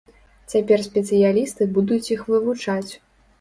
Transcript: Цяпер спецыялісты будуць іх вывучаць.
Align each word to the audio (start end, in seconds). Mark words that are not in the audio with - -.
Цяпер 0.53 0.79
спецыялісты 0.87 1.67
будуць 1.77 2.01
іх 2.17 2.25
вывучаць. 2.31 2.91